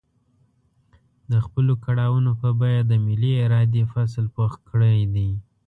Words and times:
د 1.31 1.33
خپلو 1.45 1.73
کړاوونو 1.85 2.31
په 2.41 2.49
بيه 2.59 2.81
د 2.85 2.93
ملي 3.05 3.33
ارادې 3.45 3.83
فصل 3.91 4.25
پوخ 4.35 4.53
کړی 4.69 4.99
دی. 5.15 5.29